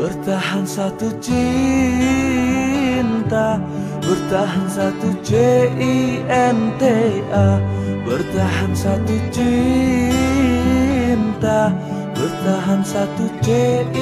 [0.00, 1.60] Bertahan satu cinta
[4.00, 6.40] Bertahan satu C-I-N-T-A
[8.08, 9.68] Bertahan satu cinta
[12.16, 13.92] Bertahan satu C-I-N-T-A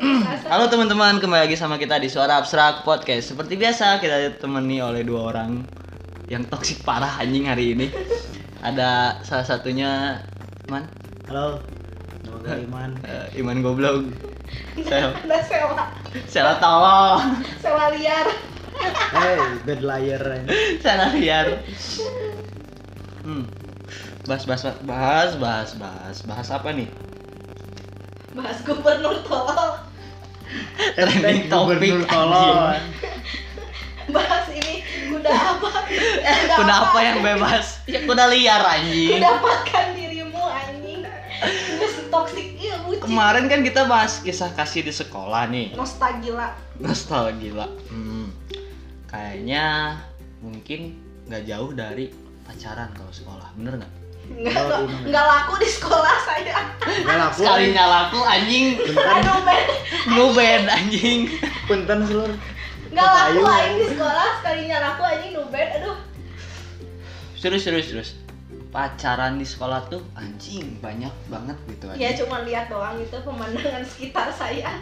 [0.48, 3.36] Halo teman-teman, kembali lagi sama kita di Suara Abstrak Podcast.
[3.36, 5.79] Seperti biasa, kita ditemani oleh dua orang
[6.30, 7.90] yang toksik parah anjing hari ini.
[8.62, 10.22] Ada salah satunya
[10.70, 10.86] Iman,
[11.26, 11.58] Halo,
[12.22, 12.90] nama gue Iman.
[13.02, 14.06] Eh, Iman goblok.
[14.86, 15.90] Saya Anda sewa,
[16.30, 18.30] saya tolong, sewa liar.
[19.10, 20.22] Hey, bad liar.
[20.78, 21.66] saya liar.
[23.26, 23.44] Hmm.
[24.30, 26.86] Bahas, bahas, bahas, bahas, bahas, bahas apa nih?
[28.38, 29.82] Bahas gubernur tolol.
[30.94, 32.78] Trending topik Gubernur tolol.
[34.14, 34.39] Bahas?
[36.56, 37.66] Kuda apa yang bebas?
[37.92, 39.18] Ya kuda liar anjing.
[39.18, 41.02] Mendapatkan dirimu anjing.
[41.02, 43.02] Ini toxic iya bucin.
[43.02, 45.74] Kemarin kan kita bahas kisah kasih di sekolah nih.
[45.74, 46.54] Nostalgia.
[46.78, 47.66] Nostalgia.
[47.90, 48.30] Hmm.
[49.10, 49.96] Kayaknya
[50.38, 50.96] mungkin
[51.26, 52.12] nggak jauh dari
[52.46, 53.92] pacaran kalau sekolah, bener nggak?
[54.30, 56.62] Oh, enggak laku di sekolah saya.
[56.86, 57.42] Gak laku.
[57.42, 59.66] Sekalinya laku anjing, Aduh, Ben.
[60.14, 61.26] nubed anjing.
[61.66, 62.38] Punten seluruh.
[62.94, 65.68] Enggak laku aing di sekolah, sekalinya laku anjing nubed.
[65.82, 65.98] Aduh.
[67.40, 68.10] Serius serius serius.
[68.70, 72.22] Pacaran di sekolah tuh anjing banyak banget gitu Ya aja.
[72.22, 74.78] cuma lihat doang gitu pemandangan sekitar saya.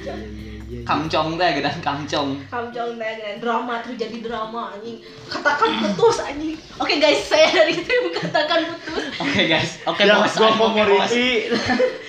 [0.00, 0.80] Iya, iya, iya.
[0.88, 2.40] Kamcong deh gitu kamcong.
[2.48, 5.04] Kamjong dengan drama terjadi drama anjing.
[5.28, 6.56] Katakan putus anjing.
[6.80, 9.04] Oke guys, saya dari tim katakan putus.
[9.20, 10.32] Oke guys, oke Yang bos.
[10.32, 11.12] gua oke, bos.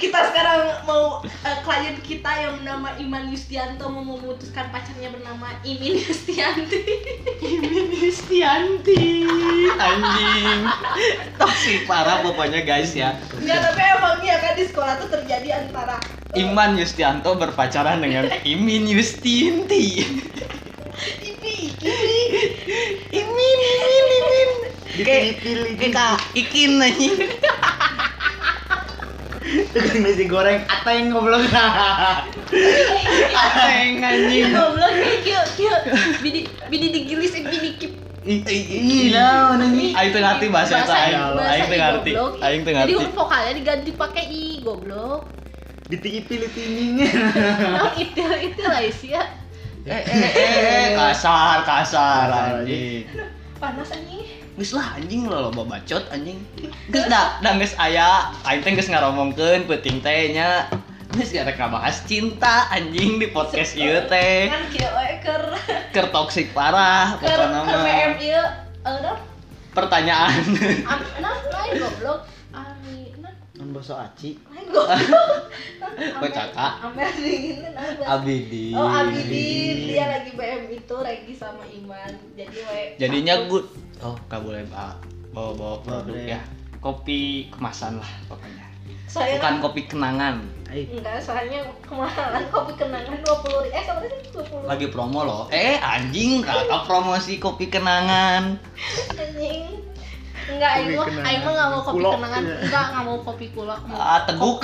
[0.00, 6.00] kita sekarang mau eh, klien kita yang bernama Iman Yustianto mau memutuskan pacarnya bernama Imin
[6.00, 6.80] Yustianti.
[7.44, 9.28] Imin Yustianti.
[9.76, 10.60] Anjing.
[11.36, 13.12] Toksik parah pokoknya guys ya.
[13.36, 16.00] Nggak tapi emang iya kan di sekolah tuh terjadi antara
[16.32, 20.08] eh, Iman Yustianto berpacaran dengan Imin Yustianti.
[21.20, 21.96] Ipi Ipi.
[23.12, 24.50] Imin Imin Imin.
[24.96, 25.76] Dipilih-pilih.
[25.76, 27.14] Kayak Ikin anjing
[29.50, 31.42] Tukang nasi goreng ateng goblok.
[33.34, 35.76] Ateng anjing goblok nih kieu kieu
[36.22, 36.40] bidi
[36.70, 39.96] bidi digilis eh, bidi kip Ih, nah, nangis.
[39.96, 41.40] Aing teu ngarti bahasa eta aing.
[41.40, 42.10] Aing teu i ngarti.
[42.12, 42.32] goblok.
[42.44, 42.92] Aing teu jadi ngarti.
[43.00, 45.20] huruf vokalnya diganti pakai i goblok
[45.90, 47.08] Dipilih-pilih tingginya.
[47.74, 49.24] nah itu itu lah sih ya
[49.82, 53.08] Eh eh eh kasar kasar anjing.
[53.56, 54.19] panas anjing
[54.60, 56.36] Geus lah anjing lo loba bacot anjing.
[56.92, 60.68] Geus da da geus aya aing teh geus ngaromongkeun peuting teh nya.
[61.16, 64.52] Geus gara bahas cinta anjing di podcast ieu teh.
[64.52, 65.44] kan kieu we keur
[65.96, 67.88] Ker toksik parah keur pokona keur mah.
[67.88, 68.44] PM ieu
[68.84, 69.16] eh dah
[69.72, 70.44] Pertanyaan.
[70.84, 72.20] Am, nah, lain goblok.
[72.52, 73.32] Ami, nah,
[73.80, 74.30] aci.
[74.44, 75.32] lain goblok.
[76.20, 76.72] Kok kakak?
[76.84, 78.76] Amer dingin nah, bahasa- Abidi.
[78.76, 79.76] Oh, Abidin.
[79.88, 82.12] Dia lagi BM itu lagi sama Iman.
[82.36, 83.89] Jadi we Jadinya good.
[84.00, 84.96] Oh, gak boleh bawa
[85.30, 86.32] bawa, bawa produk boleh.
[86.32, 86.40] ya.
[86.78, 88.64] Kopi kemasan lah pokoknya.
[89.04, 90.40] saya Bukan kopi kenangan.
[90.66, 95.42] Enggak soalnya kemahalan kopi kenangan 20 eh sama sih 20 Lagi promo loh.
[95.50, 98.56] Eh, anjing kakak promosi kopi kenangan.
[99.12, 99.66] anjing
[100.48, 102.12] enggak aing mah aing mah enggak mau kopi Kulok.
[102.16, 104.58] kenangan enggak enggak mau kopi kulok mau Ah, teguk.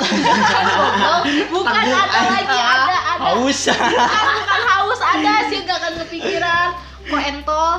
[1.53, 3.61] bukan ada lagi ada ada Haus.
[3.67, 6.69] bukan bukan haus ada sih enggak akan kepikiran
[7.05, 7.71] kok entol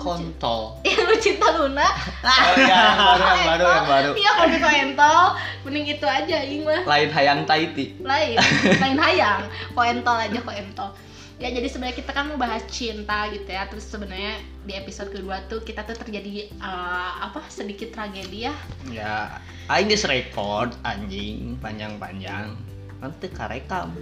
[0.00, 0.60] Kontol.
[0.88, 1.88] yang lu cinta Luna
[2.24, 4.10] Oh iya, yang baru, yang baru, yang baru.
[4.16, 5.20] iya kopi koentol
[5.62, 8.00] mending itu aja ing mah Lain hayang Taiti.
[8.00, 8.36] lain
[8.82, 10.90] lain hayang koentol aja koentol
[11.36, 15.40] ya jadi sebenarnya kita kan mau bahas cinta gitu ya terus sebenarnya di episode kedua
[15.48, 18.54] tuh kita tuh terjadi eh, apa sedikit tragedi ya
[18.86, 22.52] Ya, aing geus record anjing panjang-panjang.
[23.00, 23.96] Nanti karekam.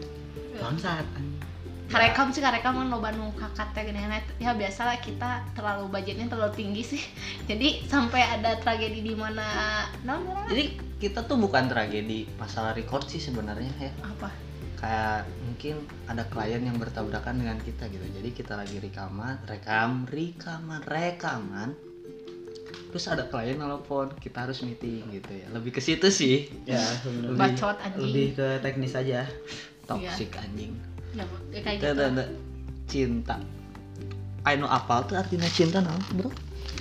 [0.59, 1.07] bangsat.
[1.89, 4.01] Karekam sih karekam kan loba nu kakak teh gini.
[4.37, 7.03] Ya biasa lah kita terlalu budgetnya terlalu tinggi sih.
[7.51, 10.21] Jadi sampai ada tragedi di mana nah
[10.53, 13.93] Jadi kita tuh bukan tragedi masalah record sih sebenarnya ya.
[14.05, 14.29] apa?
[14.79, 15.75] Kayak mungkin
[16.07, 18.05] ada klien yang bertabrakan dengan kita gitu.
[18.05, 21.73] Jadi kita lagi rekaman rekam rekaman rekaman.
[22.89, 25.49] Terus ada klien nelfon kita harus meeting gitu ya.
[25.57, 26.53] Lebih ke situ sih.
[26.69, 27.37] Ya, sebenarnya.
[27.37, 28.05] bacot anjing.
[28.05, 29.25] Lebih ke teknis aja.
[29.89, 30.77] toxic anjing
[31.17, 32.29] ya, ya kayak gitu tuh, tuh.
[32.89, 33.37] cinta
[34.47, 36.33] Ayo apal tuh artinya cinta nah bro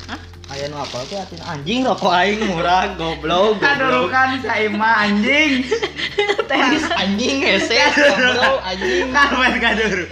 [0.08, 0.20] Hah?
[0.56, 5.68] Ayo apal tuh artinya anjing rokok aing murah goblok goblok kan saya mah anjing.
[6.50, 10.06] Tenis anjing hese goblok anjing Karpet kaduru.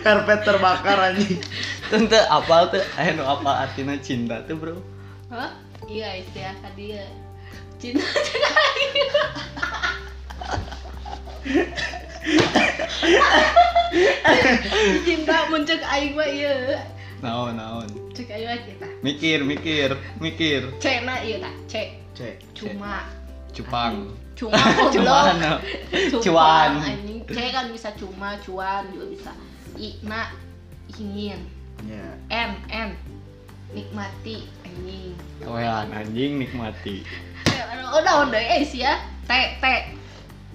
[0.00, 1.36] Karpet terbakar anjing.
[1.92, 2.84] Tentu apa tuh?
[2.96, 4.80] Ayo nu apa artinya cinta tuh bro?
[5.28, 5.52] Hah?
[5.84, 7.04] Iya istilah tadi ya.
[7.76, 8.00] Cinta
[8.64, 8.96] aing.
[15.06, 16.74] Cinta muncul aing mah ieu.
[17.22, 17.86] Naon naon.
[18.10, 18.86] Cek aing mah kita.
[19.06, 20.74] Mikir mikir mikir.
[20.82, 21.88] Cena ieu tah, cek.
[22.18, 22.34] Cek.
[22.50, 23.06] Cuma
[23.54, 24.10] Cupang.
[24.36, 24.58] cuma.
[24.92, 25.32] Cuma,
[26.20, 26.70] Cuan.
[27.30, 29.32] Cek kan bisa cuma, cuan juga bisa.
[29.78, 30.34] Ina
[30.98, 31.40] ingin.
[31.86, 32.06] Ya.
[32.28, 32.90] N N
[33.72, 35.14] nikmati anjing.
[35.46, 37.06] Wean anjing nikmati.
[37.86, 38.98] Oh, daun deh eh sih ya.
[39.24, 39.32] T
[39.62, 39.64] T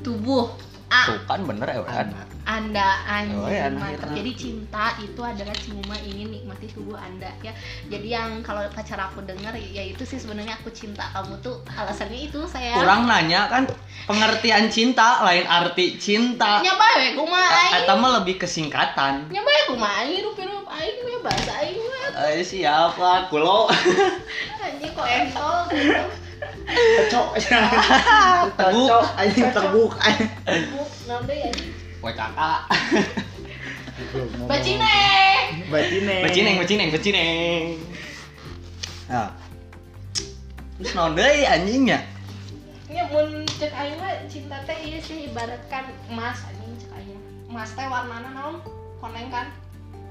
[0.03, 0.51] tubuh.
[0.91, 2.11] A Tuh kan bener ya wean.
[2.41, 4.11] anda anjing Oh, ya, mantap.
[4.11, 7.53] jadi cinta itu adalah cuma ingin nikmati tubuh anda ya.
[7.87, 11.05] Jadi yang kalau pacar aku denger ya itu sih sebenarnya aku cinta.
[11.11, 13.63] Kamu tuh alasannya itu saya Kurang nanya kan?
[14.03, 16.59] Pengertian cinta lain arti cinta.
[16.59, 19.31] nyapa ya kumaha Eta mah lebih kesingkatan.
[19.31, 23.29] nyapa ya kumaha aing rupi rupi aing bahasa aing mah Eh siapa?
[23.29, 23.69] Kulo?
[24.59, 26.03] anjing kok entol gitu
[26.67, 27.27] Cocok.
[28.57, 29.03] Cocok.
[29.17, 29.91] Anjing terbuk.
[29.95, 31.49] Buk, nanti ya
[32.01, 32.39] WKK.
[34.49, 34.95] bacine
[35.69, 36.15] Batine.
[36.25, 37.65] Becineng, becineng, becineng.
[39.05, 39.29] Nah.
[40.81, 41.99] Terus naon deui anjingnya?
[42.91, 47.15] ya mun cek aing mah cinta teh iya sih ibaratkan emas anjing cek aing
[47.47, 48.59] emas teh warnana naon
[48.99, 49.47] koneng kan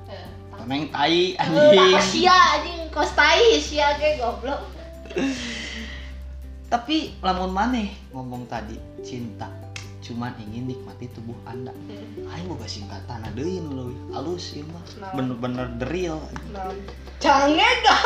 [0.08, 0.64] eh tah.
[0.64, 2.00] Koneng tai Eh, anjing.
[2.00, 4.64] sia anjing kos tai sia ge goblok
[6.70, 9.50] Tapi lamun maneh ngomong tadi cinta
[10.06, 11.74] cuman ingin nikmati tubuh anda.
[12.30, 13.42] Aing boga singkatan nu
[13.74, 14.78] leuwih halus ieu mah.
[15.02, 15.14] Naon?
[15.18, 16.22] bener-bener the real
[17.18, 18.00] canggih gak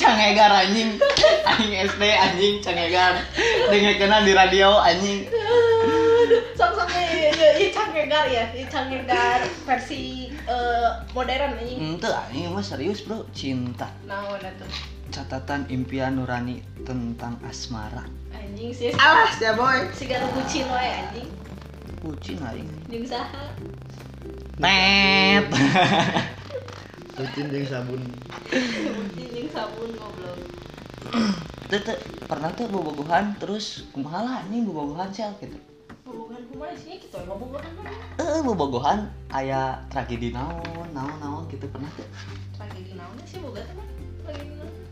[0.00, 0.96] cangegar anjing
[1.44, 3.20] anjing SD anjing cangegar
[3.68, 5.28] dengekeuna di radio anjing.
[6.56, 12.00] Sok sok iya canggegar ya canggegar versi eh, modern anjing.
[12.00, 13.28] Ente anjing mah serius bro.
[13.36, 13.92] Cinta.
[14.08, 18.04] Naon atuh catatan impian nurani tentang asmara.
[18.34, 18.90] Anjing sih.
[18.94, 19.90] Alah, ya boy.
[19.94, 21.28] sigara bucin wae anjing.
[22.02, 23.50] Kucing aing jeung saha
[24.62, 25.48] net.
[27.18, 28.02] Rutin jeung sabun.
[28.46, 30.38] bucin jeung sabun goblok.
[31.66, 31.82] Teu
[32.30, 35.58] pernah tuh bobogohan terus kumaha lah anjing bobogohan sel gitu.
[36.06, 37.90] Hubungan kumaha sih ngobogohan mah
[38.22, 42.06] eh bobogohan aya tragedi naon naon naon gitu pernah tuh.
[42.54, 43.86] Tragedi naon sih boga teh mah
[44.22, 44.85] tragedi naon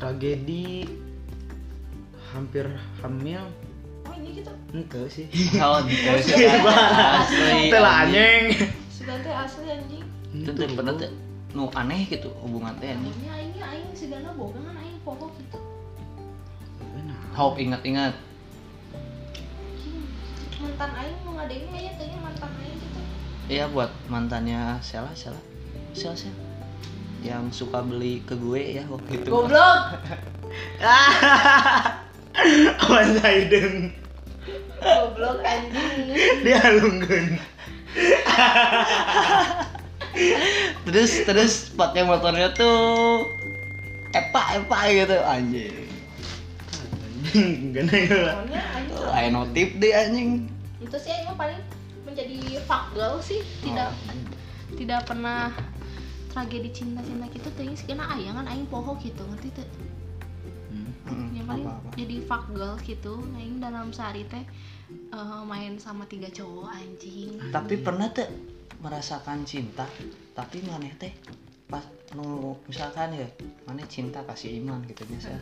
[0.00, 0.88] Tragedi
[2.32, 2.64] hampir
[3.04, 3.44] hamil.
[4.08, 4.48] oh ini gitu?
[4.72, 5.28] Ente sih.
[5.60, 6.24] naon terus
[6.64, 7.20] Bang.
[7.20, 7.68] asli.
[7.68, 8.44] Teh lah anjing.
[8.88, 10.04] sudah teh asli anjing.
[10.32, 10.72] Itu tuh.
[10.72, 11.12] pernah tuh
[11.52, 13.12] nu aneh gitu hubungan teh anjing.
[13.12, 15.58] Aingnya aingnya aing sigana boga kan aing poho gitu.
[17.36, 18.16] Hop ingat-ingat.
[20.64, 23.00] Mantan aing mau ngadengnya aya teh mantan aing gitu.
[23.52, 25.44] Iya buat mantannya Sela Sela.
[25.92, 26.49] Sel Sel
[27.20, 29.28] yang suka beli ke gue ya waktu itu.
[29.28, 30.00] Goblok!
[32.86, 33.92] Awan Zaiden.
[34.80, 36.16] goblok anjing.
[36.40, 37.36] Dia halungkeun.
[40.88, 43.28] terus terus pakai motornya tuh
[44.16, 45.16] epa epa gitu.
[45.20, 45.76] Anjing.
[47.36, 48.36] Anjing, gana ya lah.
[49.20, 50.48] ayo notif deh anjing.
[50.80, 51.60] Itu sih mah paling
[52.08, 53.44] menjadi fuck girl sih.
[53.60, 53.92] Tidak
[54.80, 55.52] tidak pernah
[56.30, 59.68] tragedi cinta-cinta gitu teh segala aya kan aing poho gitu ngerti teh
[60.70, 61.90] Mm, yang paling apa-apa.
[61.98, 64.46] jadi fuck girl gitu aing dalam sehari teh
[65.10, 67.34] eh, main sama tiga cowok anjing.
[67.50, 68.30] Tapi pernah tuh
[68.78, 69.90] merasakan cinta
[70.30, 71.10] tapi maneh teh
[71.66, 71.82] pas
[72.14, 73.26] nu misalkan ya
[73.66, 75.34] maneh cinta kasih iman gitu biasa.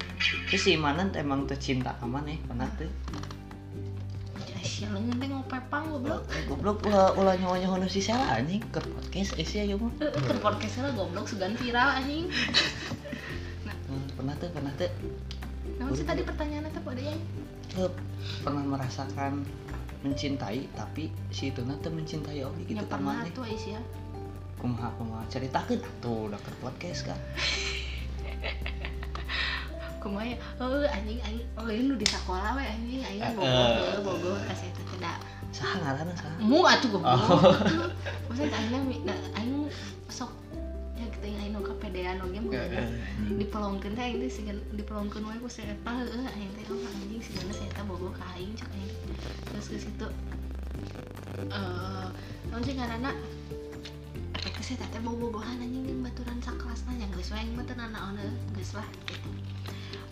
[0.49, 2.89] Terus si imanan emang tuh cinta ke maneh pernah tuh
[4.79, 6.23] ya sia leungeun teh ngopepang goblok?
[6.31, 8.63] Eh, goblok ulah ulah nyawa nyawa si Sela anjing.
[8.71, 9.91] Ke podcast eh sih ayo mah.
[9.99, 12.31] Eh, eh, ke podcast lah goblok sugan viral anjing.
[13.91, 14.87] Hmm, pernah tuh pernah tuh.
[15.83, 17.15] Namun sih tadi pertanyaannya teh pada ya
[17.75, 17.91] Tuh,
[18.47, 19.43] pernah merasakan
[20.07, 23.83] mencintai tapi si itu nanti mencintai oke gitu ya pernah tuh Aisyah.
[24.63, 27.19] Kumaha kumaha ceritakeun atuh udah ke podcast kan
[29.99, 30.37] kumaha ya?
[30.63, 31.47] Oh anjing anjing.
[31.59, 33.03] Oh ini di sekolah we anjing.
[33.05, 33.79] Aing Eh, bogoh eh.
[33.83, 35.19] heuh, bogoh kasih itu tidak.
[35.49, 37.41] Saha ngaranna saha mu atuh goblok Oh.
[38.29, 39.17] maksudnya aing mi- nah,
[40.13, 40.29] sok
[40.95, 42.53] ya kita yang aing nu kapedean oge mah.
[43.41, 47.65] Dipelongkeun teh teh sigan dipelongkeun wae ku eta heueuh aing teh oh anjing sigana si
[47.65, 48.93] eta bogoh ka aing cek aing.
[49.49, 50.07] Terus ke situ
[51.39, 52.07] eh
[52.53, 53.13] naon sih ngaranna
[54.37, 58.21] efeknya eta teh bogoh-bogohan anjing baturan sakelasna nya geus wae aing mah teu nanaon
[58.53, 59.17] geus lah gitu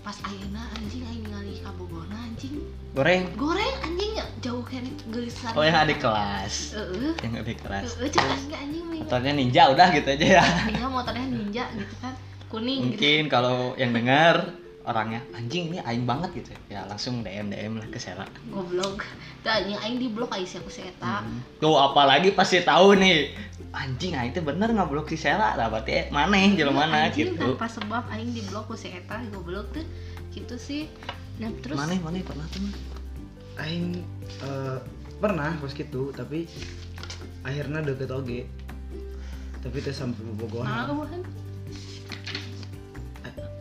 [0.07, 2.63] pas ayeuna anjing aing ningali kabogona anjing.
[2.95, 3.27] Goreng.
[3.35, 4.23] Goreng anjing ya?
[4.39, 6.79] Jauh kan gelis oh yang adik kelas.
[6.79, 7.11] Heeh.
[7.27, 7.99] yang adik kelas.
[7.99, 10.45] Anjing motornya ninja udah gitu aja ya.
[10.71, 12.15] Ninja motornya ninja gitu kan.
[12.47, 13.03] Kuning gitu.
[13.03, 14.55] mungkin kalau yang dengar
[14.87, 16.87] orangnya anjing ini aing banget gitu ya.
[16.87, 18.23] Langsung DM DM lah ke Sela.
[18.49, 19.03] Goblok.
[19.43, 21.27] Anjing aing di blok aya ku si eta.
[21.59, 23.35] tuh apalagi pasti tahu nih
[23.75, 25.59] anjing aing teh bener ngablok si Sela.
[25.59, 27.59] Lah berarti mana jelema mana Anjing, gitu.
[27.59, 29.85] tanpa sebab aing di blok ku si eta goblok tuh
[30.31, 30.87] gitu sih.
[31.43, 31.75] Nah terus?
[31.75, 32.63] Mana mana pernah tuh
[33.59, 34.05] aing
[34.47, 34.79] eh,
[35.19, 36.45] pernah pas gitu tapi
[37.41, 38.41] akhirnya deket oge
[39.65, 40.71] tapi teh sampai bobogohan.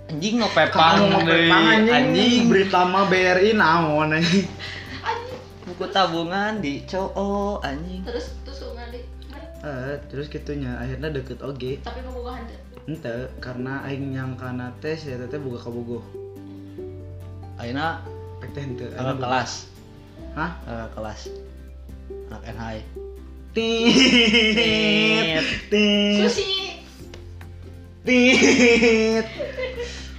[0.06, 1.94] Anjing ngopepang pepang anjing.
[1.94, 2.42] anjing.
[2.50, 4.46] Berita mah BRI naon anjing.
[5.66, 8.06] Buku tabungan di cowok anjing.
[8.06, 9.02] Terus terus ngali.
[9.66, 12.62] eh terus gitunya akhirnya deket oge Tapi ngebogohan teu.
[12.86, 16.06] ente karena aing nyangkana teh si eta teh boga kabogoh
[17.58, 17.98] ayeuna
[18.46, 19.26] Pek teh ayeuna boga.
[19.26, 19.52] kelas.
[20.38, 20.52] Hah?
[20.62, 21.22] Kakak kelas.
[22.30, 22.78] Anak NHI
[23.58, 26.20] tit tit.
[26.30, 26.46] Susi.
[28.06, 29.26] tit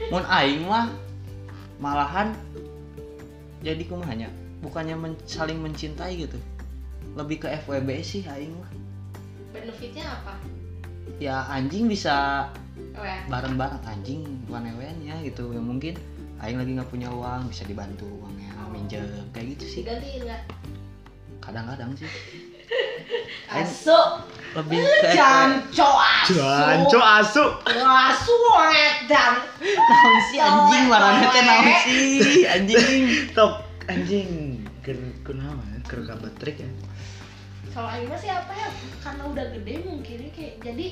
[0.08, 0.90] mun aing mah
[1.76, 2.32] malahan
[3.60, 6.38] jadi kumahanya bukannya men- saling mencintai gitu
[7.14, 8.70] lebih ke FWB sih aing mah
[9.50, 10.36] Benefitnya apa?
[11.16, 12.46] ya anjing bisa
[12.92, 13.20] Weh.
[13.26, 15.96] bareng-bareng anjing bukan ewennya gitu ya mungkin
[16.38, 18.68] aing lagi nggak punya uang bisa dibantu uangnya Oh.
[18.68, 20.42] minjem kayak gitu sih Digantiin enggak?
[21.40, 22.08] kadang-kadang sih
[23.52, 23.94] Asu.
[24.56, 26.34] Lebih ke FWB Janco asu.
[26.40, 27.44] Janco asu.
[27.68, 28.34] Asu
[28.72, 29.34] edan.
[29.60, 30.84] naon sih anjing?
[30.88, 32.42] Warnanya teh naon sih?
[32.48, 33.02] Anjing.
[33.36, 33.54] Tok
[33.86, 34.30] anjing.
[34.80, 34.96] Ker
[35.26, 36.70] kunaon ker kabatrik ya?
[37.76, 38.72] Kalau Aing mah siapa ya?
[39.04, 40.86] Karena udah gede mungkin ya, kayak jadi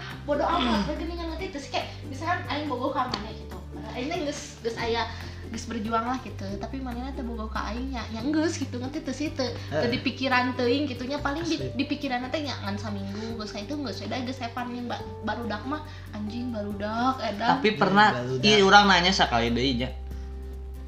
[0.00, 0.88] ah, bodo amat.
[0.88, 3.60] We geuningan nanti terus kayak misalkan Aing bogo ka mana gitu.
[3.92, 5.04] Aing teh geus geus aya
[5.50, 6.46] geus berjuang lah gitu.
[6.62, 9.50] Tapi manehna teh bogo ka aing nya nya geus gitu ngerti teu teu teu
[9.82, 9.90] Eh.
[9.90, 13.58] di pikiran teuing gitu nya paling di, di pikiran teh nya ngan saminggu geus ka
[13.58, 15.82] itu geus beda geus sepan yang ba, barudak mah
[16.14, 19.90] anjing barudak edan tapi pernah Baru iya orang nanya sekali deui nya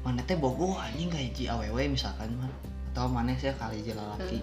[0.03, 2.51] mana teh bogo anjing kayak hiji awewe misalkan mah?
[2.91, 4.39] Atau mana sih kali hiji lalaki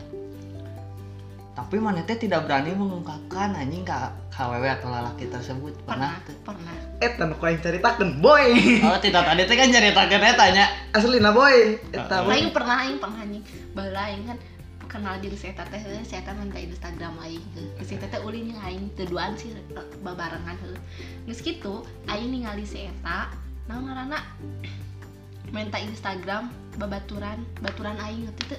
[1.51, 3.99] tapi mana teh tidak berani mengungkapkan anjing ke
[4.31, 5.75] KWW atau lalaki tersebut.
[5.83, 6.37] Pernah, pernah tuh.
[6.47, 6.77] pernah.
[7.03, 8.47] Eta nu kuaing caritakeun boy?
[8.87, 10.65] Oh tidak tadi teh kan ceritakan eta nya
[10.95, 11.75] aslina boy.
[11.91, 13.45] Eta boy aing pernah aing pernah anjing.
[13.75, 14.39] Baheula aing kan
[14.87, 18.23] kenal jeung si eta teh heuh si eta minta Instagram aing heuh si eta teh
[18.23, 19.63] ulin jeung aing teu duaan sih eh,
[20.07, 20.79] babarengan heuh
[21.27, 23.35] geus kitu aing ningali si eta
[23.67, 24.23] naon ngaranna?
[25.55, 28.55] Minta Instagram babaturan baturan aing teu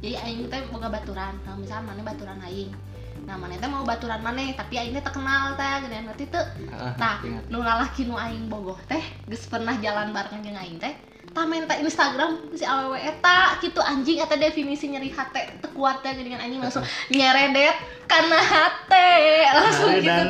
[0.00, 2.72] jadi aing teh boga baturan nah misalnya mana baturan aing.
[3.28, 6.44] Nah mana teh mau baturan mana tapi aing teh terkenal teh gedean ngerti teu?
[6.72, 7.14] Ah, Nah,
[7.52, 10.94] nu lalaki nu aing bogoh teh geus pernah jalan bareng jeung aing teh
[11.30, 14.18] tah minta Instagram si awewe eta kitu anjing.
[14.18, 16.82] Eta definisi nyeri hate teu kuat teh dengan anjing langsung
[17.14, 17.76] nyeredet
[18.10, 19.10] karena hate.
[19.54, 20.10] Langsung gitu.
[20.10, 20.28] dan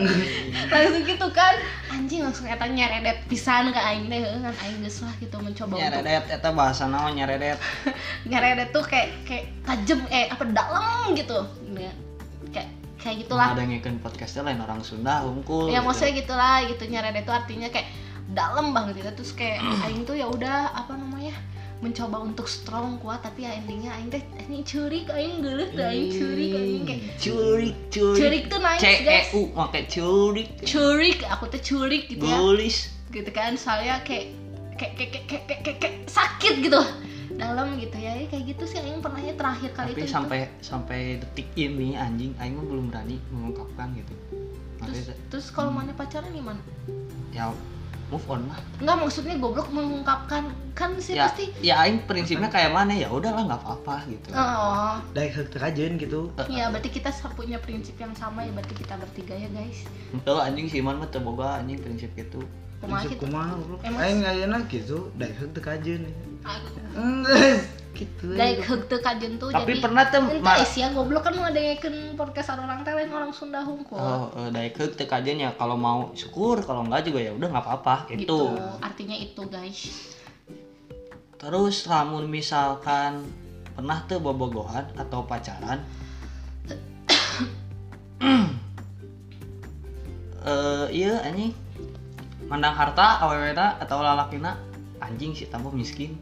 [0.69, 1.55] langsung gitu kan.
[1.91, 5.81] Anjing langsung eta nyeredet pisan ke aing heuh, kan aing geus lah gitu mencoba untuk
[5.81, 7.57] nyeredet eta bahasa naon nyeredet.
[8.31, 11.49] Nyeredet tuh kayak kayak tajem eh apa dalam gitu.
[11.81, 11.93] Ya,
[12.53, 12.69] kayak
[13.01, 13.57] kayak gitulah.
[13.57, 15.89] Ada ngikut podcastnya lain orang Sunda unggul ya gitu.
[15.89, 16.85] maksudnya gitulah gitu.
[16.93, 17.89] Nyeredet itu artinya kayak
[18.33, 19.11] dalam banget gitu.
[19.23, 21.35] Terus kayak aing tuh ya udah apa namanya
[21.81, 24.21] mencoba untuk strong kuat tapi ya endingnya aing teh
[24.53, 28.21] ini curik aing geuleuh teh aing curik aing kayak curik curik.
[28.21, 30.49] Curik tuh naik C E U make curik.
[30.61, 32.37] Curik aku teh curik gitu ya.
[32.37, 34.37] Bulis gitu kan soalnya kayak
[34.77, 36.81] kayak kayak kayak, kayak, kayak, kayak, kayak sakit gitu.
[37.41, 41.01] Dalam gitu ya Ya, kayak gitu sih aing pernahnya terakhir kali tapi itu sampai sampai
[41.25, 44.13] detik ini anjing aing mah belum berani mengungkapkan gitu.
[44.13, 44.37] Gitu.
[44.85, 46.61] terus Makanya terus kalau mana pacaran gimana?
[47.33, 47.49] Ya
[48.11, 48.59] move on lah.
[48.83, 50.51] Nggak maksudnya goblok mengungkapkan.
[50.75, 53.07] Kan sih ya pasti ya aing prinsipnya kayak mana ya?
[53.09, 54.29] Udahlah nggak apa-apa gitu.
[54.35, 54.97] Oh.
[55.15, 56.35] Teu kajeun gitu.
[56.51, 59.87] Iya, berarti kita punya prinsip yang sama ya, berarti kita bertiga ya guys.
[60.27, 62.43] Tuh anjing si Iman mah boga anjing prinsip gitu.
[62.81, 65.13] Kumaha Prinsip kumaha bro Emang- aing ayeuna gitu.
[65.53, 66.09] Teu kajeun
[66.41, 71.27] Aku- gitu Daik heuk teu kajen tuh tapi jadi pernah tuh Ente ma- sia goblok
[71.27, 71.79] kan ada yang
[72.15, 73.99] podcast orang teh lain orang Sunda hungkul.
[73.99, 77.65] Oh, daek heuk teu kajen ya kalau mau syukur kalau enggak juga ya udah nggak
[77.67, 78.25] apa-apa gitu.
[78.25, 78.41] gitu.
[78.81, 79.81] Artinya itu guys.
[81.41, 83.25] Terus lamun misalkan
[83.81, 85.81] pernah tuh bobogohan atau pacaran
[90.45, 91.57] eh iya anjing
[92.45, 94.61] mandang harta awewena atau lalakina
[95.01, 96.13] anjing sih tambah miskin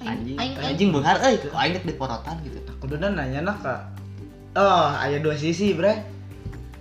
[0.00, 2.58] anjing aing- anjing beunghar euy kok aing di porotan gitu.
[2.78, 3.80] Kuduna nanya nak kak.
[4.54, 6.16] Oh aya dua sisi bre.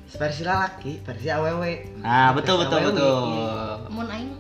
[0.08, 2.96] Versi laki versi awewe nah betul betul Versi awewe.
[2.96, 3.92] betul.
[3.92, 4.32] Mun aing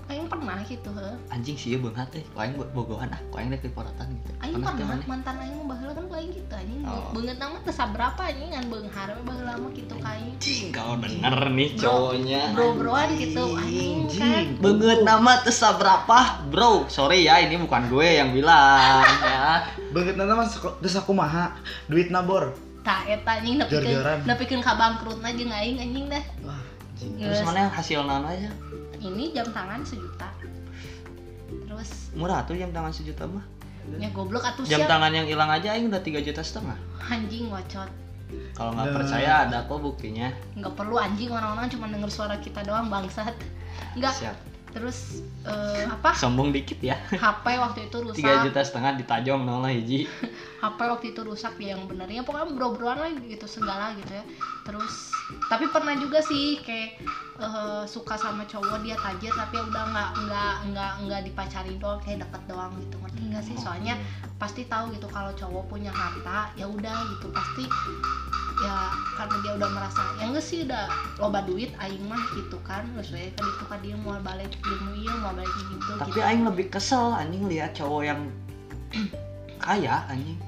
[1.37, 3.21] anjing sih ya beungat teh ku aing bo- bogohan ah.
[3.29, 4.33] Ku aing rek porotan gitu.
[4.41, 6.81] Aing Pernah teh mantan aing mah baheula kan aing gitu anjing.
[6.81, 7.13] Oh.
[7.13, 8.49] beungeut nama teu saberapa anjing?
[8.49, 10.33] Ngan beunghar we baheula mah kitu ka aing.
[10.33, 10.65] Anjing.
[10.73, 12.41] kau bener nih Bro- cowoknya.
[12.57, 13.43] bro-broan gitu.
[13.53, 19.61] Anjing kan Banget nama tesa berapa bro sorry ya ini bukan gue yang bilang ya.
[19.93, 21.53] Banget nana mas terus aku maha.
[21.85, 22.57] Duit nabor.
[22.81, 23.61] tak eta anjing.
[23.61, 26.23] Nepikeun nepikeun ka bangkrutna jeung aing anjing dah.
[26.41, 26.57] Wah,
[26.97, 27.19] anjing.
[27.21, 28.49] terus mana yang hasil nana aja?
[28.97, 30.25] Ini jam tangan sejuta
[31.77, 32.11] terus?
[32.17, 33.45] Murah tuh jam tangan sejuta mah.
[34.01, 34.89] Ya goblok atuh jam siap.
[34.89, 36.75] tangan yang hilang aja aing udah tiga juta setengah.
[37.07, 38.09] Anjing ngocot
[38.51, 38.95] kalau nggak Nah.
[38.99, 40.27] percaya ada kok buktinya.
[40.59, 43.31] Nggak perlu anjing orang-orang cuma denger suara kita doang bangsat.
[43.95, 44.11] Nggak.
[44.11, 46.11] Siap terus eh, apa?
[46.13, 46.95] Sombong dikit ya.
[47.23, 48.19] HP waktu itu rusak.
[48.19, 50.05] Tiga juta setengah ditajong nol lah hiji.
[50.63, 54.25] HP waktu itu rusak ya yang benernya pokoknya bro-broan lah gitu segala gitu ya.
[54.67, 55.13] Terus
[55.51, 56.99] tapi pernah juga sih kayak
[57.39, 62.25] eh, suka sama cowok dia tajir tapi udah nggak nggak nggak nggak dipacari doang kayak
[62.27, 62.95] deket doang gitu.
[62.99, 63.55] Ngerti nggak sih?
[63.55, 63.95] Soalnya
[64.37, 67.27] pasti tahu gitu kalau cowok punya harta ya udah gitu.
[67.31, 67.63] Pasti
[68.57, 70.85] ya karena dia udah merasa yang enggak sih udah
[71.21, 72.85] loba duit aing mah gitu kan.
[72.97, 76.25] Terus we kan itu kan dia mau balik ilmu iya mau balik gitu tapi gitu.
[76.25, 78.21] aing lebih kesel anjing lihat cowok yang
[79.65, 80.39] kaya anjing.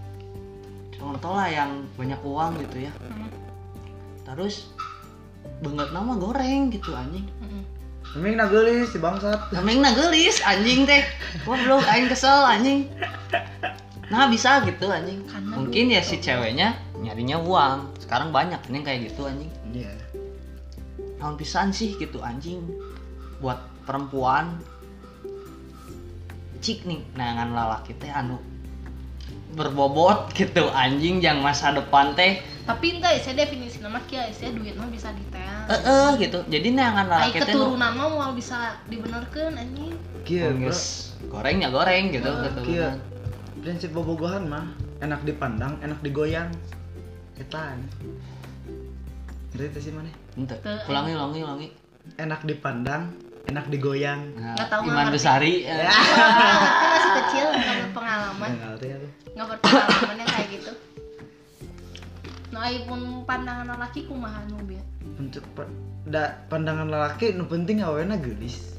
[0.98, 2.92] Contoh lah yang banyak uang gitu ya.
[2.98, 3.30] Hmm,
[4.26, 4.74] terus
[5.62, 7.30] banget nama goreng gitu anjing.
[7.40, 7.64] Hmm.
[8.18, 9.54] Emang nagelis si bangsat.
[9.54, 11.06] Nameng gelis anjing teh.
[11.46, 12.90] Goblok aing kesel anjing.
[14.10, 15.22] Nah bisa gitu anjing.
[15.30, 17.96] Karena mungkin ya si ceweknya nyarinya uang.
[18.00, 19.52] Sekarang banyak anjing kayak gitu anjing.
[19.72, 19.94] Iya.
[21.20, 22.64] naon pisan sih gitu anjing.
[23.44, 24.60] Buat perempuan.
[26.60, 28.40] Cik nih nangan lalaki teh anu
[29.56, 32.40] berbobot gitu anjing yang masa depan teh.
[32.70, 35.66] Tapi enggak saya definisi nama kia saya duit mah bisa detail.
[35.72, 36.40] Eh eh gitu.
[36.48, 39.96] Jadi nangan lalaki teh nu- keturunan mah mau bisa dibenerkeun anjing.
[40.28, 40.70] Kieu, bro.
[40.70, 41.16] Geus.
[41.28, 42.68] Gorengnya goreng gitu keturunan.
[42.68, 42.90] Kieu.
[43.60, 46.52] Prinsip bobogohan mah enak dipandang, enak digoyang.
[47.40, 47.74] Eta.
[49.50, 50.12] Ngerti teh sih mana?
[50.36, 50.56] Ente,
[50.86, 51.68] ulangi ulangi ulangi
[52.16, 53.14] Enak dipandang,
[53.46, 54.34] enak digoyang.
[54.36, 55.08] nah, Nggak tahu, Iman.
[55.10, 55.54] Besari.
[55.64, 55.90] Ya.
[55.90, 59.08] Kan masih kecil nggak berpengalaman Nggak ngerti aku.
[59.30, 60.72] nggak berpengalaman yang kayak gitu
[62.50, 64.82] nah ai pun pandangan laki kumaha nu bieu
[65.22, 65.46] Untuk
[66.04, 68.74] da, pandangan lelaki nu penting awena gelis.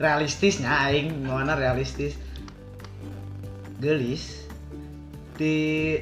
[0.00, 2.16] Realistisnya aing mana realistis.
[3.76, 4.48] Gelis
[5.36, 6.00] di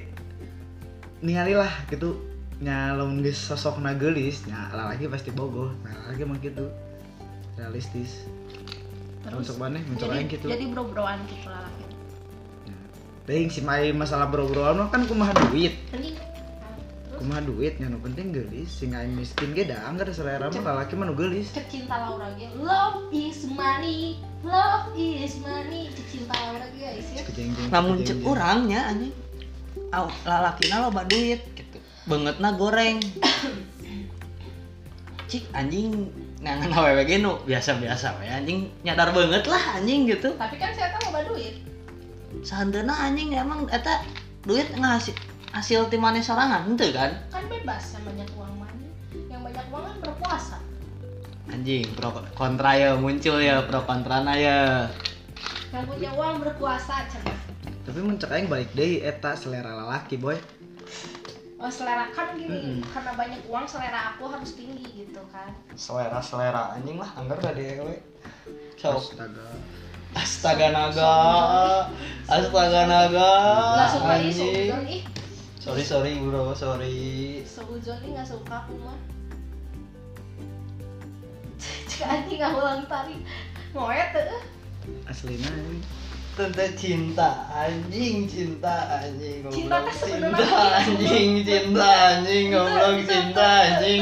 [1.22, 2.18] ningali lah gitu.
[2.62, 5.70] Nya lamun geus sosokna gelis nya lalaki pasti bogoh.
[5.82, 6.66] Nah lalaki mah gitu.
[7.58, 8.26] Realistis.
[9.22, 9.46] Terus?
[9.46, 9.78] Untuk mana?
[9.86, 10.46] Untuk jadi, aing gitu.
[10.50, 11.66] jadi bro-broan gitu lah.
[11.66, 11.84] Laki
[13.22, 15.74] Ting si mai masalah bro-broan mah kan kumaha duit.
[17.18, 18.70] Kumaha duit nya nu penting gelis.
[18.70, 21.50] Sing aing miskin ge da anggar selera mah lalaki mah nu gelis.
[21.54, 22.50] Cek cinta Laura ge.
[22.58, 24.22] Love is money.
[24.42, 25.90] Love is money.
[25.90, 27.22] Cek cinta Laura ge guys ya.
[27.26, 29.14] Cek orangnya anjing
[29.92, 31.78] Aw, lalakina loba duit gitu.
[32.08, 32.98] Bangetna goreng.
[35.28, 40.34] Cik anjing nangan awewe ge nu biasa-biasa we anjing nyadar banget lah anjing gitu.
[40.36, 41.60] Tapi kan saya tahu loba duit.
[42.44, 44.04] Seandainya anjing emang eta
[44.44, 45.16] duit ngasih
[45.52, 47.16] hasil timane sorangan ente kan?
[47.28, 48.70] Kan bebas yang banyak uang mah
[49.28, 50.56] yang banyak uang kan berpuasa.
[51.52, 54.88] Anjing pro kontra ya muncul ya pro kontrana ya.
[55.72, 57.32] Yang punya uang berkuasa coba
[57.92, 60.32] tapi mun cek aing balik deui eta selera lalaki boy.
[61.60, 62.88] Oh selera kan gini Mm-mm.
[62.88, 65.52] karena banyak uang selera aku harus tinggi gitu kan.
[65.76, 68.00] Selera selera anjing lah anggar gak dewe
[68.80, 69.12] sok.
[69.12, 69.44] Astaga.
[70.16, 71.16] Astaga naga.
[72.32, 73.32] Astaga naga
[73.92, 74.72] ih anjing.
[74.88, 75.02] Ih.
[75.60, 77.44] Sorry sorry bro sorry.
[77.44, 78.96] Seuzon ih nggak suka aku mah.
[81.92, 83.20] Cek anjing nggak ulang tari
[83.76, 84.40] ngoet tuh
[85.04, 86.01] aslina aing.
[86.32, 90.48] Tentang cinta anjing cinta anjing Cinta teh cinta sebenarnya
[90.80, 94.00] anjing cinta anjing goblok cinta anjing.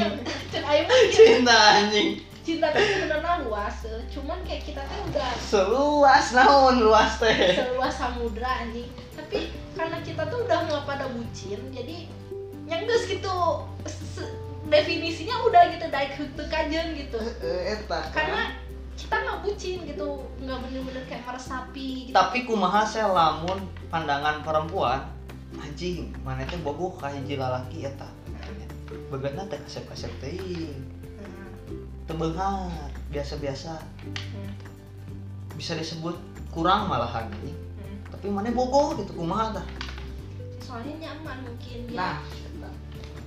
[0.86, 2.08] mah cinta anjing.
[2.46, 4.02] Cinta tuh sebenarnya luas eh.
[4.14, 7.58] cuman kayak kita tuh udah seluas naon luas teh.
[7.58, 8.86] Seluas samudra anjing.
[9.18, 12.06] Tapi karena kita tuh udah nggak pada bucin jadi
[12.70, 13.66] yang geus gitu
[14.70, 17.18] definisinya udah gitu daik henteu kajen gitu.
[17.42, 18.06] Eh, eta.
[18.14, 18.54] Karena
[19.00, 20.08] kita nggak bucin gitu
[20.44, 22.14] nggak bener-bener kayak meresapi gitu.
[22.14, 25.00] Tapi kumaha saya lamun pandangan perempuan
[25.56, 28.06] anjing mana teh bogoh ka hiji lalaki eta.
[29.08, 30.76] Begatna teh kasep-kasep teuing
[31.16, 31.48] Nah,
[32.04, 32.68] teu beunghar
[33.08, 33.78] biasa-biasa.
[33.80, 34.50] Hmm,
[35.56, 36.14] bisa disebut
[36.52, 37.54] kurang malahan ini.
[37.54, 37.96] Hmm.
[38.10, 39.66] tapi mana bogoh gitu kumaha tah?
[40.60, 42.16] Soalnya nyaman mungkin dia nah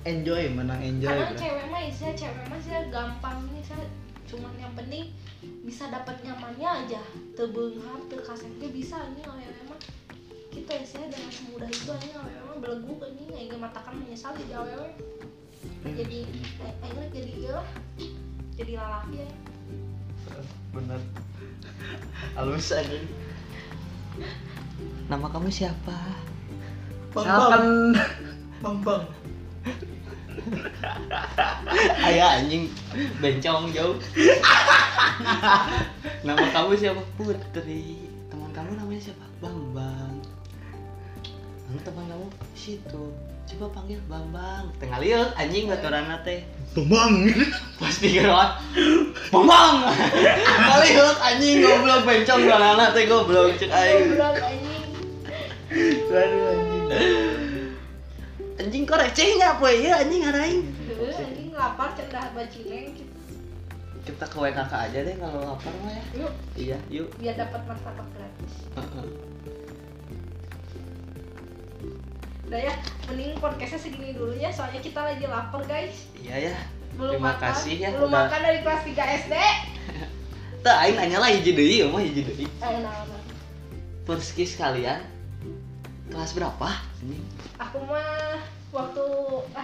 [0.04, 3.88] enjoy menang enjoy karena cewek mah saya cewek mah saya gampang ini saya.
[4.28, 5.12] Cuman yang penting
[5.64, 7.02] bisa dapat nyamannya aja.
[7.34, 9.80] Tebenghar terkasepnya bisa ini awewe mah
[10.54, 14.60] kita ya saya dengan semudah itu ini awewe mah belegu ini aing matakan menyesal jadi
[14.60, 14.88] awewe
[15.84, 16.18] jadi
[16.80, 17.66] mah jadi lah
[18.54, 19.28] jadi lalaki ya.
[20.70, 21.00] Bener.
[22.38, 22.98] Halus aja.
[25.10, 25.98] Nama kamu siapa?
[27.14, 27.94] Misalkan
[28.62, 29.06] bambang
[32.04, 32.70] ayah anjing
[33.18, 33.96] bencong jauh.
[36.26, 37.02] Nama kamu siapa?
[37.16, 38.08] Putri.
[38.28, 39.24] Teman kamu namanya siapa?
[39.38, 40.20] Bambang.
[41.68, 43.04] Lalu teman kamu situ
[43.44, 44.72] coba panggil Bambang.
[44.80, 46.42] Tengah lihat anjing baturan teh
[46.72, 47.28] Bambang.
[47.76, 48.58] pasti gerak
[49.28, 49.92] Bambang.
[50.40, 54.16] Kali lihat anjing goblok bencong banana teh goblok cek aing.
[54.16, 54.82] Goblok anjing.
[56.08, 57.33] Aduh anjing.
[58.64, 63.12] Anjing kok recehnya apa ya anjing Heuh, anjing lapar cendah bacileng gitu.
[64.04, 68.08] kita ke WKK aja deh kalau lapar mah ya yuk iya yuk biar dapat martabak
[68.10, 69.06] gratis Heeh.
[72.44, 72.74] udah ya
[73.08, 76.56] mending podcastnya segini dulu ya soalnya kita lagi lapar guys iya ya
[76.94, 79.34] belum Terima makan kasih ya, belum udah- makan dari kelas 3 SD
[80.64, 82.48] Tah aing nanya lah hiji deui ya mah hiji deui.
[82.48, 83.04] ayo nah.
[84.04, 85.00] Perskis kalian
[86.08, 86.68] kelas berapa?
[87.02, 87.20] Ini.
[87.60, 88.23] aku mah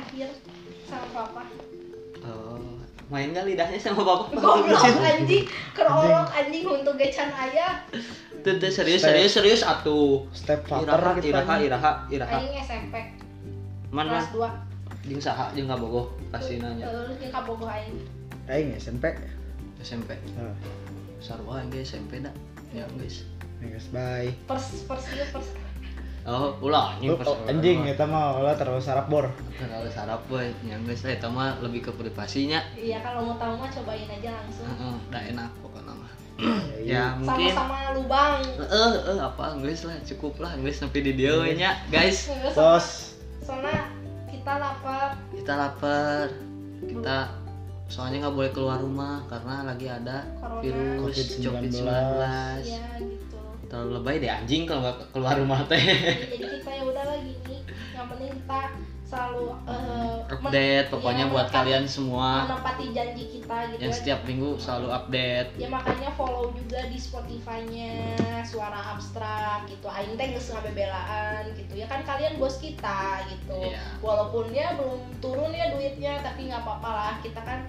[0.01, 0.29] akhir
[0.89, 1.43] sama papa
[2.21, 2.61] Oh,
[3.09, 4.37] main gak lidahnya sama bapak?
[4.45, 7.81] goblok anjing kerorok anjing untuk gecan ayah
[8.41, 10.25] Tuh, tuh, serius serius serius atuh.
[10.33, 12.37] Step Iraha iraha iraha iraha.
[12.41, 12.95] anjing SMP
[13.93, 16.85] Man man kelas 2 jeung saha jeung kabogoh pasti nanya.
[16.89, 17.97] eh yang kabogoh aing
[18.51, 19.15] Aing SMP.
[19.81, 20.19] SMP.
[20.37, 20.53] Nah,
[21.23, 22.35] Sarwa guys SMP dah.
[22.75, 23.23] Ya guys.
[23.63, 24.33] guys, bye.
[24.49, 25.49] pers pers pers
[26.21, 29.33] Oh, ulah anjing Oh, anjing kita mah kalau terus sarap bor.
[29.57, 32.61] Kalau sarap boy, ya guys, eta mah lebih ke privasinya.
[32.77, 36.13] iya kalau mau tahu mah cobain aja langsung Heeh, dah enak pokoknya mah.
[36.81, 36.81] Iya.
[36.81, 41.37] Ya mungkin sama-sama lubang eh eh apa guys lah cukup lah guys sampai di dia
[41.37, 43.13] we nya guys Bos.
[43.45, 43.93] soalnya
[44.25, 46.33] kita lapar kita lapar
[46.81, 47.17] kita
[47.93, 50.63] soalnya nggak boleh keluar rumah karena lagi ada Corona.
[50.65, 51.45] virus COVID-19.
[51.45, 51.85] COVID-19
[52.65, 53.10] iya gitu
[53.71, 55.79] terlalu lebay deh anjing kalau nggak keluar rumah teh.
[55.79, 57.61] Jadi kita ya udah lagi nih
[57.95, 58.61] yang penting kita
[59.11, 62.47] selalu eh, update pokoknya iya, buat kalian semua.
[62.47, 63.99] menepati janji kita gitu yang ya.
[63.99, 65.49] setiap minggu selalu update.
[65.59, 68.15] Ya makanya follow juga di Spotify-nya
[68.47, 69.87] suara abstrak gitu.
[69.91, 71.73] Aing teh geus ngabebelaan gitu.
[71.75, 73.59] Ya kan kalian bos kita gitu.
[73.71, 73.83] Iya.
[73.99, 77.15] walaupun ya belum turun ya duitnya tapi nggak apa-apa lah.
[77.19, 77.67] Kita kan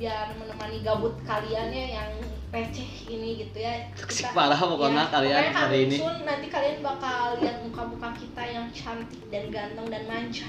[0.00, 2.10] biar menemani gabut kaliannya yang
[2.48, 3.92] receh ini gitu ya.
[3.92, 5.96] Toksik parah pokoknya ya, kalian pokoknya hari ini.
[6.00, 10.48] Sun, nanti kalian bakal lihat muka-muka kita yang cantik dan ganteng dan manja.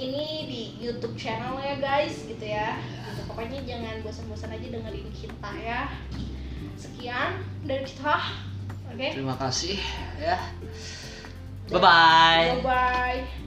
[0.00, 2.78] Ini di YouTube channel ya guys gitu ya.
[2.78, 5.90] Gitu, pokoknya jangan bosan-bosan aja dengerin kita ya.
[6.78, 8.14] Sekian dari kita
[8.88, 9.06] oke?
[9.12, 9.76] Terima kasih
[10.16, 10.38] ya.
[11.70, 13.39] Bye bye bye bye